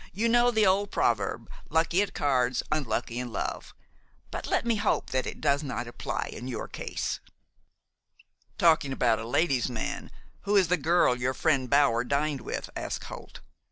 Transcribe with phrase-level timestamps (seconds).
[0.13, 3.75] You know the old proverb, lucky at cards, unlucky in love?
[4.31, 7.19] But let me hope that it does not apply in your case."
[8.57, 10.09] "Talking about a ladies' man,
[10.41, 13.41] who is the girl your friend Bower dined with?" asked Holt.